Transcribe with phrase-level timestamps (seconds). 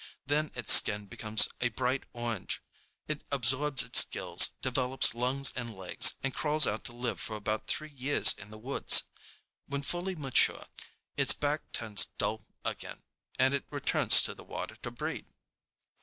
[0.25, 2.63] Then its skin becomes a bright orange,
[3.07, 7.67] it absorbs its gills, develops lungs and legs, and crawls out to live for about
[7.67, 9.03] three years in the woods.
[9.67, 10.65] When fully mature,
[11.17, 13.03] its back turns dull again,
[13.37, 15.27] and it returns to the water to breed.